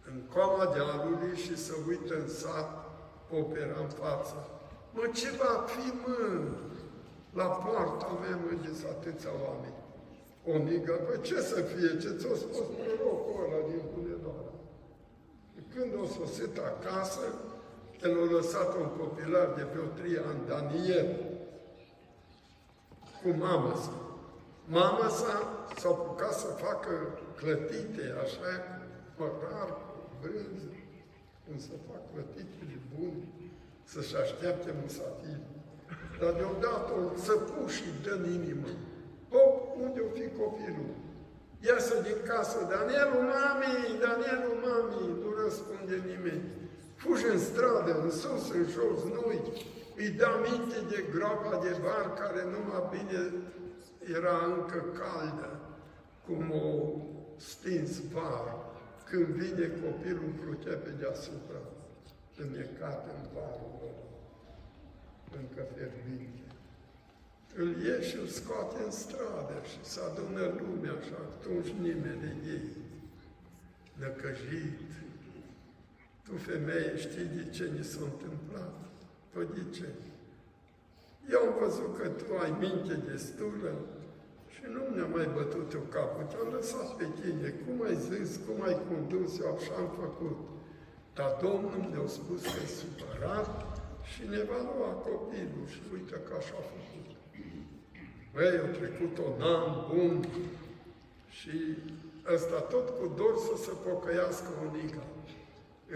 în 0.06 0.20
coama 0.32 0.72
dealului 0.74 1.36
și 1.36 1.56
să 1.56 1.72
uită 1.88 2.14
în 2.14 2.28
sat, 2.28 2.70
opera 3.30 3.76
în 3.80 3.88
față. 3.88 4.34
Mă, 4.94 5.10
ce 5.14 5.30
va 5.30 5.64
fi, 5.66 5.92
mă? 6.02 6.40
La 7.32 7.44
poarta 7.44 8.18
mea 8.20 8.38
mergeți 8.46 8.86
atâția 8.86 9.30
oameni. 9.46 9.78
O 10.46 10.52
migă, 10.68 10.92
păi 10.92 11.20
ce 11.20 11.40
să 11.40 11.60
fie? 11.60 11.98
Ce 12.00 12.16
ți-a 12.18 12.34
spus 12.34 12.66
prorocul 12.76 13.44
ăla 13.44 13.66
din 13.68 13.82
Hunedoara? 13.92 14.52
Când 15.74 15.92
o 16.02 16.06
sosit 16.06 16.58
acasă, 16.58 17.20
el 18.02 18.18
a 18.22 18.32
lăsat 18.32 18.76
un 18.76 18.88
copilar 18.98 19.48
de 19.56 19.62
pe 19.62 19.78
o 19.78 19.86
trei 19.98 20.16
ani, 20.28 20.46
Daniel, 20.48 21.16
cu 23.22 23.28
mamă 23.38 23.74
sa. 23.74 24.09
Mama 24.70 25.08
sa 25.08 25.34
s-a 25.80 25.88
apucat 25.88 26.34
să 26.42 26.46
facă 26.46 26.92
clătite, 27.40 28.04
așa, 28.22 28.50
măcar 29.22 29.68
brânză, 30.20 30.70
cum 31.44 31.56
să 31.66 31.74
fac 31.88 32.02
clătitele 32.12 32.76
bune, 32.92 33.22
să-și 33.92 34.16
aștepte 34.22 34.70
musafiri. 34.80 35.46
Dar 36.20 36.32
deodată 36.40 36.90
o 37.00 37.04
țăpuș 37.24 37.72
și 37.80 37.88
dă 38.04 38.12
în 38.18 38.24
inimă. 38.38 38.70
Hop, 39.30 39.54
unde 39.84 40.00
o 40.08 40.10
fi 40.18 40.26
copilul? 40.40 40.92
Iasă 41.68 41.94
din 42.06 42.18
casă, 42.30 42.58
Danielul, 42.74 43.24
mami, 43.32 43.74
Danielul, 44.06 44.56
mami, 44.66 45.02
nu 45.22 45.28
răspunde 45.42 45.96
nimeni. 46.10 46.44
Fugi 47.00 47.26
în 47.34 47.38
stradă, 47.48 47.92
în 48.04 48.10
sus, 48.20 48.44
în 48.58 48.64
jos, 48.74 49.00
nu-i. 49.14 49.42
Îi 50.00 50.10
dă 50.20 50.30
minte 50.46 50.78
de 50.92 50.98
groapa 51.12 51.54
de 51.64 51.72
bar 51.84 52.06
care 52.20 52.40
numai 52.52 52.82
bine 52.94 53.20
era 54.16 54.44
încă 54.44 54.84
caldă, 54.98 55.60
cum 56.26 56.50
o 56.50 57.00
stins 57.36 58.00
var. 58.12 58.68
Când 59.04 59.26
vine 59.26 59.66
copilul 59.66 60.32
plutea 60.40 60.76
pe 60.76 60.90
deasupra, 60.90 61.62
înnecat 62.36 63.06
în 63.14 63.28
varul 63.34 63.72
ăla, 63.82 64.06
încă 65.40 65.62
fierbinte. 65.74 66.44
Îl 67.54 67.82
ieși 67.84 68.08
și 68.08 68.16
îl 68.16 68.26
scoate 68.26 68.82
în 68.84 68.90
stradă 68.90 69.56
și 69.70 69.78
se 69.90 70.00
adună 70.08 70.44
lumea 70.60 70.96
și 71.06 71.12
atunci 71.26 71.70
nimeni 71.80 72.20
de 72.20 72.32
ei. 72.50 72.68
Năcăjit. 73.98 74.80
Tu, 76.24 76.36
femeie, 76.36 76.96
știi 76.96 77.24
de 77.24 77.50
ce 77.50 77.70
ni 77.76 77.84
s-a 77.84 78.00
întâmplat? 78.12 78.74
Păi 79.32 79.46
de 79.54 79.76
ce? 79.76 79.88
Eu 81.34 81.40
am 81.48 81.54
văzut 81.62 81.96
că 81.98 82.08
tu 82.08 82.32
ai 82.44 82.52
minte 82.64 82.94
destulă 83.10 83.72
și 84.54 84.62
nu 84.74 84.80
mi-a 84.94 85.08
mai 85.16 85.28
bătut 85.34 85.72
eu 85.72 85.84
capul, 85.96 86.24
te-am 86.30 86.48
lăsat 86.56 86.88
pe 86.96 87.06
tine, 87.20 87.48
cum 87.62 87.76
ai 87.88 87.96
zis, 88.10 88.40
cum 88.46 88.62
ai 88.68 88.76
condus, 88.88 89.38
eu 89.40 89.54
așa 89.54 89.74
am 89.82 89.90
făcut. 90.02 90.38
Dar 91.14 91.30
Domnul 91.42 91.82
mi-a 91.90 92.06
spus 92.18 92.40
că 92.52 92.58
e 92.64 92.68
supărat 92.80 93.50
și 94.10 94.22
ne 94.32 94.42
va 94.48 94.58
lua 94.68 94.90
copilul 95.08 95.66
și 95.72 95.80
uite 95.92 96.16
că 96.26 96.32
așa 96.38 96.54
a 96.60 96.64
făcut. 96.74 97.08
Băi, 98.32 98.56
a 98.64 98.68
trecut 98.78 99.14
un 99.26 99.36
an 99.54 99.66
bun 99.88 100.14
și 101.38 101.56
ăsta 102.34 102.58
tot 102.72 102.86
cu 102.98 103.04
dor 103.18 103.34
să 103.46 103.54
se 103.64 103.72
pocăiască 103.86 104.50
unica. 104.66 105.02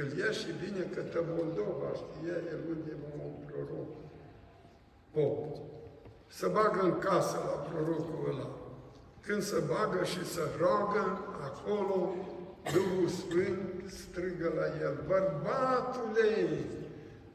Îl 0.00 0.08
ia 0.18 0.30
și 0.40 0.50
vine 0.62 0.84
către 0.94 1.20
Moldova, 1.36 1.88
știe 2.02 2.36
el 2.52 2.60
unde 2.72 2.92
va 3.02 3.12
un 3.24 3.34
proroc. 3.46 4.03
Pop. 5.14 5.56
Să 6.26 6.48
bagă 6.52 6.80
în 6.82 6.98
casă 6.98 7.36
la 7.44 7.70
prorocul 7.70 8.28
ăla. 8.32 8.48
Când 9.20 9.42
se 9.42 9.62
bagă 9.66 10.04
și 10.04 10.24
se 10.26 10.40
roagă, 10.58 11.18
acolo 11.42 12.14
Duhul 12.72 13.08
Sfânt 13.08 13.90
strigă 13.90 14.52
la 14.56 14.66
el, 14.86 14.96
Bărbatule, 15.06 16.48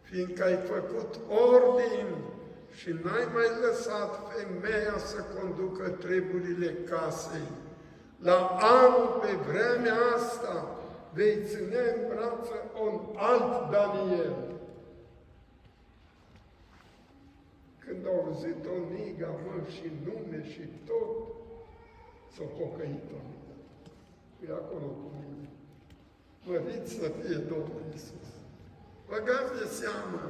fiindcă 0.01 0.43
ai 0.43 0.55
făcut 0.55 1.19
ordin 1.27 2.07
și 2.75 2.89
n-ai 2.89 3.27
mai 3.33 3.49
lăsat 3.61 4.31
femeia 4.31 4.97
să 4.97 5.23
conducă 5.39 5.89
treburile 5.89 6.73
casei, 6.89 7.51
la 8.17 8.57
anul 8.61 9.19
pe 9.21 9.51
vremea 9.51 9.97
asta 10.15 10.67
vei 11.13 11.37
ține 11.45 11.79
în 11.95 12.13
brață 12.13 12.55
un 12.83 12.99
alt 13.15 13.71
Daniel 13.71 14.49
când 17.89 18.07
au 18.07 18.18
auzit 18.29 18.65
o 18.73 18.77
niga, 18.93 19.29
mă, 19.43 19.55
și 19.75 19.87
nume 20.05 20.39
și 20.51 20.63
tot, 20.87 21.15
s-o 22.33 22.45
pocăit 22.59 23.05
o 23.17 23.19
niga. 23.29 23.55
E 24.45 24.47
acolo 24.61 24.87
cu 24.99 25.07
mine. 25.17 25.47
Mărit 26.45 26.85
să 26.87 27.05
fie 27.19 27.37
Domnul 27.51 27.81
Iisus. 27.91 28.29
Băgați 29.09 29.53
de 29.59 29.65
seamă, 29.79 30.21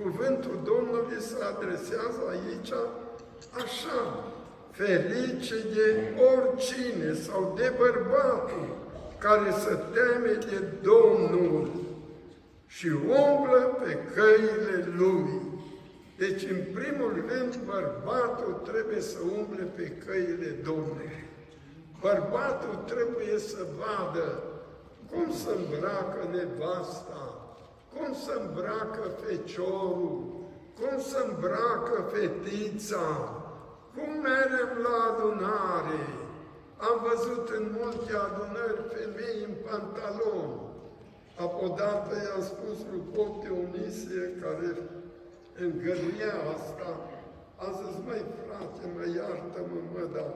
cuvântul 0.00 0.56
Domnului 0.70 1.20
se 1.28 1.36
adresează 1.52 2.20
aici 2.34 2.72
așa, 3.62 4.00
ferice 4.70 5.58
de 5.74 5.86
oricine 6.32 7.12
sau 7.14 7.52
de 7.56 7.72
bărbatul 7.78 8.68
care 9.18 9.50
se 9.50 9.78
teme 9.94 10.32
de 10.50 10.58
Domnul 10.82 11.70
și 12.66 12.88
umblă 13.26 13.60
pe 13.84 13.98
căile 14.14 14.88
Lui. 14.96 15.45
Deci, 16.16 16.42
în 16.42 16.60
primul 16.78 17.12
rând, 17.28 17.56
bărbatul 17.56 18.52
trebuie 18.64 19.00
să 19.00 19.18
umble 19.38 19.64
pe 19.76 19.86
căile 20.06 20.50
Domnului. 20.64 21.24
Bărbatul 22.00 22.74
trebuie 22.92 23.38
să 23.38 23.66
vadă 23.80 24.42
cum 25.10 25.32
se 25.32 25.50
îmbracă 25.60 26.20
nevasta, 26.36 27.22
cum 27.92 28.14
se 28.24 28.32
îmbracă 28.42 29.04
feciorul, 29.24 30.16
cum 30.78 31.00
se 31.00 31.18
îmbracă 31.28 31.96
fetița, 32.12 33.06
cum 33.94 34.10
mergem 34.28 34.70
la 34.86 34.96
adunare. 35.10 36.02
Am 36.88 36.96
văzut 37.08 37.48
în 37.58 37.64
multe 37.78 38.12
adunări 38.26 38.80
femei 38.94 39.38
în 39.48 39.54
pantalon. 39.66 40.50
Apodată 41.46 42.12
i-am 42.16 42.42
spus 42.52 42.78
lui 42.90 43.02
Pop 43.14 43.42
Dionisie, 43.42 44.22
care 44.42 44.68
îngăduia 45.64 46.34
asta, 46.54 46.88
a 47.64 47.66
zis, 47.78 47.94
măi 48.06 48.24
frate, 48.42 48.84
mă 48.94 49.04
iartă-mă, 49.18 49.78
mă, 49.92 50.04
dar 50.14 50.30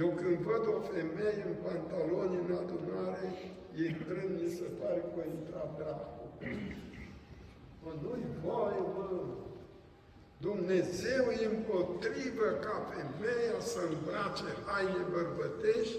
eu 0.00 0.08
când 0.20 0.36
văd 0.48 0.64
o 0.74 0.78
femeie 0.92 1.42
în 1.48 1.54
pantaloni 1.64 2.36
în 2.44 2.50
adunare, 2.60 3.24
intrând, 3.88 4.30
mi 4.42 4.50
se 4.58 4.66
pare 4.78 5.00
că 5.12 5.20
a 5.22 5.26
intrat 5.36 5.70
dracu. 5.78 6.24
Mă, 7.82 7.90
nu-i 8.02 8.26
voie, 8.42 8.80
mă. 8.94 9.06
Dumnezeu 10.48 11.24
e 11.42 11.46
împotrivă 11.56 12.48
ca 12.64 12.76
femeia 12.92 13.58
să 13.60 13.78
îmbrace 13.90 14.48
haine 14.66 15.02
bărbătești 15.12 15.98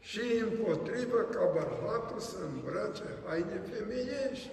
și 0.00 0.24
împotrivă 0.48 1.20
ca 1.34 1.44
bărbatul 1.58 2.20
să 2.30 2.36
îmbrace 2.50 3.08
haine 3.26 3.58
femeiești. 3.72 4.50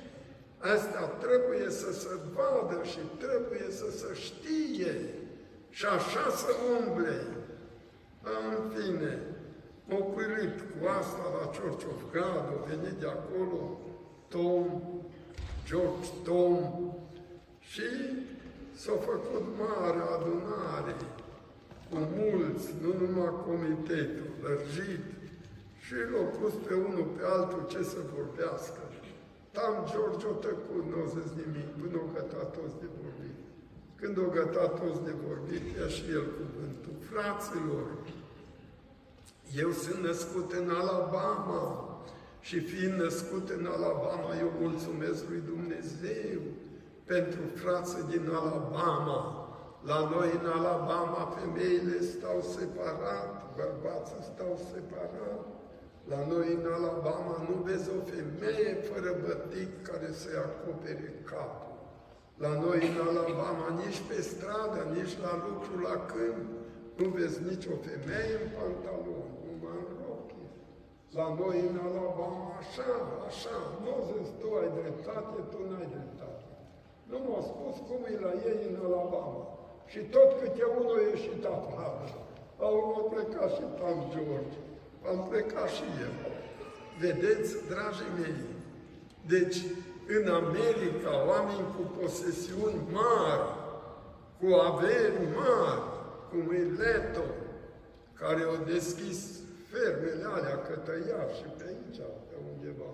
Asta 0.73 1.01
trebuie 1.19 1.69
să 1.69 1.93
se 1.93 2.15
vadă 2.33 2.83
și 2.83 2.99
trebuie 3.17 3.67
să 3.69 3.91
se 3.91 4.13
știe 4.13 4.95
și 5.69 5.85
așa 5.85 6.29
să 6.29 6.51
umble. 6.77 7.17
În 8.21 8.69
fine, 8.73 9.19
m-au 9.87 10.13
pârât 10.15 10.59
cu 10.59 10.87
asta 10.99 11.23
la 11.37 11.51
Ciorciovgrad, 11.53 12.45
a 12.55 12.65
venit 12.67 12.99
de 12.99 13.07
acolo 13.07 13.79
Tom, 14.27 14.65
George 15.67 16.09
Tom 16.23 16.57
și 17.59 17.89
s-a 18.75 18.91
făcut 18.91 19.43
mare 19.57 20.01
adunare 20.15 20.95
cu 21.89 21.97
mulți, 22.17 22.73
nu 22.81 22.91
numai 22.99 23.33
comitetul, 23.45 24.29
lărgit, 24.41 25.05
și 25.85 25.93
l-au 26.11 26.27
pus 26.39 26.53
pe 26.67 26.73
unul 26.73 27.07
pe 27.17 27.23
altul 27.25 27.65
ce 27.67 27.83
să 27.83 27.97
vorbească. 28.15 28.84
Tam 29.55 29.75
George 29.91 30.25
o 30.33 30.35
tăcut, 30.47 30.83
nu 30.91 30.97
a 31.03 31.07
zis 31.15 31.29
nimic, 31.41 31.67
până 31.79 31.95
au 32.01 32.09
gătat 32.17 32.47
toți 32.57 32.75
de 32.81 32.89
vorbit. 33.01 33.37
Când 33.99 34.15
au 34.23 34.29
gătat 34.39 34.69
toți 34.81 35.01
de 35.07 35.13
vorbit, 35.27 35.63
ia 35.77 35.87
și 35.95 36.03
el 36.17 36.25
cuvântul. 36.39 36.95
Fraților, 37.09 37.85
eu 39.63 39.71
sunt 39.83 39.99
născut 40.09 40.51
în 40.61 40.69
Alabama 40.81 41.63
și 42.47 42.57
fiind 42.59 42.95
născut 42.99 43.49
în 43.57 43.65
Alabama, 43.75 44.29
eu 44.43 44.51
mulțumesc 44.59 45.21
lui 45.29 45.41
Dumnezeu 45.53 46.41
pentru 47.05 47.41
frații 47.53 48.05
din 48.13 48.25
Alabama. 48.39 49.19
La 49.89 49.99
noi 50.13 50.29
în 50.39 50.45
Alabama 50.57 51.33
femeile 51.37 51.97
stau 52.01 52.37
separat, 52.57 53.29
bărbații 53.55 54.29
stau 54.33 54.59
separat. 54.71 55.45
La 56.11 56.19
noi 56.31 56.47
în 56.59 56.65
Alabama 56.77 57.35
nu 57.47 57.55
vezi 57.67 57.87
o 57.97 57.99
femeie 58.13 58.71
fără 58.89 59.11
bătic 59.23 59.71
care 59.89 60.09
să-i 60.19 60.43
acopere 60.47 61.09
capul. 61.31 61.75
La 62.43 62.51
noi 62.63 62.79
în 62.89 62.97
Alabama, 63.09 63.67
nici 63.81 64.01
pe 64.07 64.17
stradă, 64.29 64.79
nici 64.95 65.15
la 65.25 65.33
lucru 65.45 65.73
la 65.87 65.95
câmp, 66.11 66.45
nu 66.97 67.05
vezi 67.17 67.39
nicio 67.49 67.75
femeie 67.87 68.35
în 68.41 68.47
pantaloni, 68.57 69.35
numai 69.45 69.79
în 69.89 69.93
rochie. 70.03 70.49
La 71.17 71.27
noi 71.39 71.57
în 71.69 71.77
Alabama, 71.87 72.45
așa, 72.61 72.91
așa, 73.29 73.57
nu 73.83 73.93
zici, 74.09 74.33
tu 74.39 74.47
ai 74.61 74.69
dreptate, 74.79 75.37
tu 75.51 75.59
n-ai 75.69 75.87
dreptate. 75.95 76.45
Nu 77.09 77.17
m-au 77.25 77.43
spus 77.51 77.75
cum 77.87 78.01
e 78.13 78.15
la 78.25 78.33
ei 78.49 78.59
în 78.69 78.75
Alabama. 78.87 79.43
Și 79.91 79.99
tot 80.13 80.29
câte 80.39 80.63
unul 80.77 80.97
a 80.97 81.01
ieșit 81.11 81.43
afară. 81.57 82.05
Au 82.65 82.75
plecat 83.11 83.49
și 83.57 83.65
Tam 83.77 83.97
George 84.13 84.59
am 85.11 85.27
plecat 85.29 85.69
și 85.69 85.83
eu. 86.05 86.13
Vedeți, 86.99 87.49
dragii 87.69 88.15
mei, 88.19 88.39
deci 89.27 89.57
în 90.17 90.27
America, 90.27 91.11
oameni 91.27 91.73
cu 91.75 91.83
posesiuni 91.99 92.81
mari, 92.91 93.47
cu 94.39 94.47
averi 94.69 95.19
mari, 95.35 95.85
cum 96.29 96.45
e 96.59 96.61
Leto, 96.81 97.27
care 98.13 98.41
au 98.43 98.57
deschis 98.73 99.19
fermele 99.71 100.25
alea 100.35 100.57
cătăiar 100.67 101.27
și 101.37 101.47
pe 101.57 101.63
aici, 101.67 102.01
pe 102.27 102.35
undeva, 102.51 102.91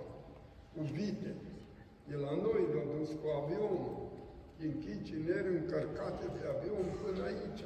cu 0.74 0.82
vite. 0.94 1.36
De 2.08 2.16
la 2.16 2.32
noi 2.46 2.62
l-au 2.74 2.88
dus 2.98 3.10
cu 3.22 3.28
avionul, 3.42 4.10
din 4.60 4.74
Chicineri 4.84 5.56
încărcate 5.60 6.26
de 6.36 6.44
avion 6.54 6.88
până 7.02 7.24
aici, 7.24 7.64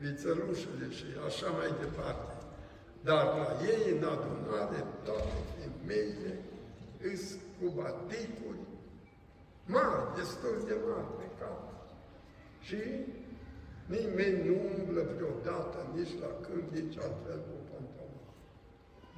vițălușele 0.00 0.86
și 0.98 1.06
așa 1.26 1.48
mai 1.58 1.70
departe. 1.80 2.29
Dar 3.08 3.24
la 3.24 3.48
ei 3.72 3.82
în 3.96 4.04
adunare 4.14 4.84
toate 5.04 5.38
femeile 5.56 6.32
îs 7.12 7.22
cu 7.58 7.66
baticuri 7.76 8.62
mari, 9.66 10.14
destul 10.16 10.56
de 10.66 10.76
mari 10.86 11.10
pe 11.18 11.26
cap. 11.38 11.62
Și 12.66 12.80
nimeni 13.94 14.48
nu 14.48 14.54
umblă 14.74 15.02
vreodată 15.14 15.78
nici 15.94 16.14
la 16.22 16.30
câmp, 16.44 16.66
nici 16.78 16.96
altfel 17.04 17.40
cu 17.48 17.56
pantaloni. 17.70 18.28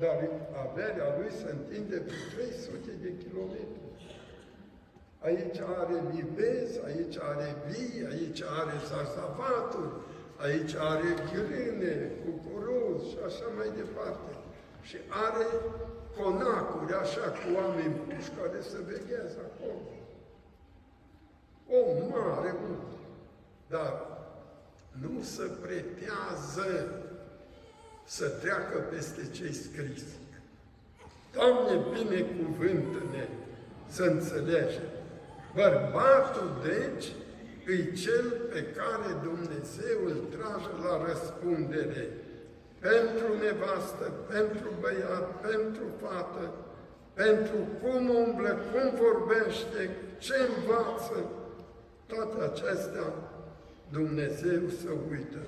Dar 0.01 0.17
averea 0.65 1.09
lui 1.19 1.33
se 1.41 1.49
întinde 1.59 1.97
pe 1.97 2.15
300 2.35 2.91
de 3.05 3.11
kilometri. 3.23 3.81
Aici 5.29 5.59
are 5.81 5.97
livez, 6.15 6.71
aici 6.89 7.17
are 7.31 7.49
vii, 7.69 8.07
aici 8.13 8.43
are 8.59 8.75
zarzavaturi, 8.89 9.93
Aici 10.43 10.75
are 10.75 11.09
ghirine, 11.31 12.11
cucuruz 12.23 13.09
și 13.11 13.17
așa 13.27 13.47
mai 13.57 13.71
departe. 13.77 14.33
Și 14.83 14.97
are 15.27 15.47
conacuri, 16.17 16.93
așa, 16.93 17.21
cu 17.21 17.47
oameni 17.57 17.95
puși 17.95 18.31
care 18.39 18.61
se 18.61 18.79
veghează 18.91 19.39
acolo. 19.49 19.83
O 21.77 21.81
mare 22.11 22.55
munte. 22.61 22.97
Dar 23.69 23.93
nu 25.03 25.23
se 25.23 25.51
pretează 25.61 26.69
să 28.05 28.29
treacă 28.29 28.79
peste 28.79 29.29
cei 29.31 29.53
scris. 29.53 30.05
Doamne, 31.33 31.85
binecuvântă-ne 31.93 33.29
să 33.89 34.03
înțelegem. 34.03 34.89
Bărbatul, 35.55 36.51
deci, 36.63 37.07
îi 37.67 37.93
cel 37.93 38.27
pe 38.53 38.65
care 38.79 39.09
Dumnezeu 39.23 39.99
îl 40.05 40.21
trage 40.35 40.73
la 40.85 40.95
răspundere. 41.07 42.09
Pentru 42.79 43.27
nevastă, 43.43 44.13
pentru 44.33 44.69
băiat, 44.81 45.41
pentru 45.41 45.85
fată, 46.01 46.55
pentru 47.15 47.59
cum 47.81 48.09
umblă, 48.09 48.59
cum 48.71 48.87
vorbește, 49.05 49.91
ce 50.19 50.35
învață, 50.49 51.25
toate 52.07 52.37
acestea 52.51 53.09
Dumnezeu 53.91 54.63
să 54.81 54.89
uită. 55.11 55.43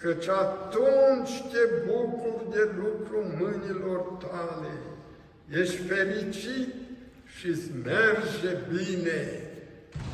Căci 0.00 0.28
atunci 0.28 1.34
te 1.52 1.62
bucuri 1.86 2.50
de 2.50 2.70
lucru 2.82 3.18
mâinilor 3.38 4.00
tale, 4.00 4.72
ești 5.48 5.76
fericit 5.76 6.74
și 7.26 7.46
îți 7.46 7.70
merge 7.84 8.56
bine 8.68 9.49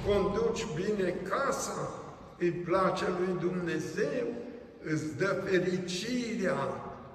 conduci 0.06 0.66
bine 0.74 1.10
casa, 1.28 2.04
îi 2.38 2.50
place 2.50 3.04
lui 3.18 3.36
Dumnezeu, 3.40 4.26
îți 4.82 5.16
dă 5.16 5.42
fericirea, 5.44 6.58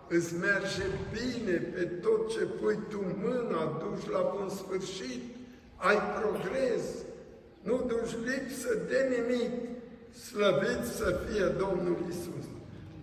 îți 0.07 0.33
merge 0.35 0.83
bine 1.11 1.57
pe 1.57 1.83
tot 1.83 2.29
ce 2.29 2.39
pui 2.39 2.79
tu 2.89 3.01
mâna, 3.23 3.79
duci 3.79 4.09
la 4.09 4.33
bun 4.35 4.49
sfârșit, 4.49 5.21
ai 5.75 5.99
progres, 6.19 6.83
nu 7.61 7.85
duci 7.87 8.15
lipsă 8.25 8.77
de 8.87 8.99
nimic, 9.15 9.53
slăvit 10.27 10.83
să 10.95 11.19
fie 11.25 11.45
Domnul 11.45 11.97
Isus. 12.09 12.45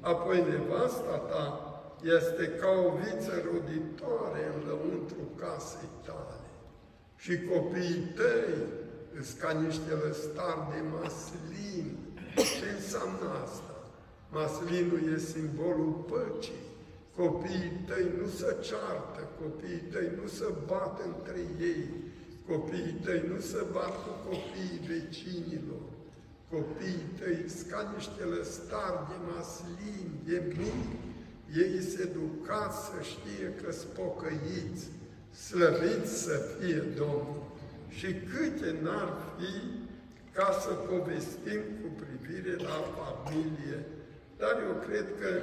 Apoi 0.01 0.45
nevasta 0.51 1.17
ta 1.31 1.63
este 2.03 2.49
ca 2.61 2.69
o 2.69 2.91
viță 2.97 3.33
roditoare 3.53 4.53
în 4.55 4.69
lăuntru 4.69 5.23
casei 5.41 5.89
tale. 6.07 6.41
Și 7.17 7.45
copiii 7.45 8.13
tăi 8.17 8.55
sunt 9.23 9.41
ca 9.41 9.51
niște 9.53 9.93
lăstari 10.05 10.69
de 10.73 10.81
maslin. 10.95 11.87
Ce 12.35 12.67
înseamnă 12.77 13.29
asta? 13.45 13.75
Maslinul 14.31 15.03
e 15.15 15.19
simbolul 15.19 15.93
păcii. 16.11 16.67
Copiii 17.17 17.85
tăi 17.87 18.07
nu 18.19 18.29
se 18.29 18.57
ceartă, 18.67 19.21
copiii 19.41 19.89
tăi 19.93 20.09
nu 20.21 20.27
se 20.29 20.49
bat 20.67 21.01
între 21.11 21.41
ei, 21.61 21.85
copiii 22.49 23.01
tăi 23.05 23.23
nu 23.33 23.41
se 23.41 23.65
bat 23.73 23.95
cu 24.05 24.13
copiii 24.29 24.81
vecinilor, 24.89 25.85
copiii 26.51 27.09
tăi 27.19 27.49
sunt 27.49 27.71
ca 27.71 27.93
niște 27.95 28.25
lăstari 28.25 29.07
de 29.09 29.17
maslin, 29.31 30.09
de 30.25 30.43
mici, 30.57 30.99
ei 31.57 31.83
se 31.83 32.05
duca 32.05 32.71
să 32.85 33.03
știe 33.03 33.55
că 33.63 33.73
spocăiți, 33.73 34.85
slăviți 35.47 36.23
să 36.23 36.41
fie 36.59 36.81
Domnul. 36.97 37.58
Și 37.89 38.15
câte 38.15 38.77
n-ar 38.83 39.13
fi 39.37 39.53
ca 40.33 40.53
să 40.61 40.73
povestim 40.73 41.61
cu 41.83 41.89
privire 42.03 42.57
la 42.57 42.79
familie, 42.99 43.85
dar 44.37 44.63
eu 44.67 44.75
cred 44.87 45.07
că 45.21 45.41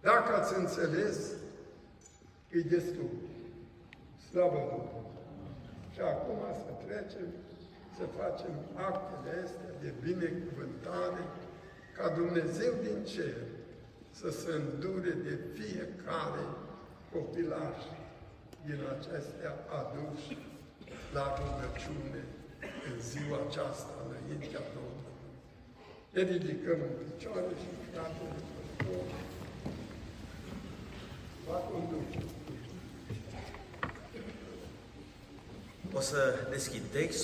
dacă 0.00 0.34
ați 0.34 0.58
înțeles, 0.58 1.30
e 2.50 2.60
destul. 2.60 3.10
Slavă 4.30 4.58
Domnului! 4.70 5.12
Și 5.94 6.00
acum 6.00 6.40
să 6.62 6.70
trecem 6.86 7.26
să 7.96 8.04
facem 8.20 8.54
actele 8.74 9.42
astea 9.44 9.72
de 9.82 9.92
binecuvântare 10.06 11.22
ca 11.96 12.08
Dumnezeu 12.08 12.72
din 12.82 13.04
cer 13.04 13.36
să 14.10 14.30
se 14.30 14.50
îndure 14.60 15.14
de 15.26 15.38
fiecare 15.58 16.44
copilaș 17.12 17.78
din 18.66 18.80
acestea 18.96 19.52
aduși 19.80 20.32
la 21.16 21.24
rugăciune 21.40 22.22
în 22.88 22.96
ziua 23.10 23.38
aceasta, 23.46 23.92
înaintea 24.04 24.62
Domnului. 24.74 25.14
Ne 26.14 26.22
ridicăm 26.30 26.78
în 26.88 26.94
picioare 27.00 27.52
și 27.62 27.68
fratele 27.90 28.36
păstor 28.54 29.06
va 31.46 31.58
conduce. 31.70 32.20
O 35.92 36.00
să 36.00 36.20
deschid 36.50 36.82
text. 36.92 37.22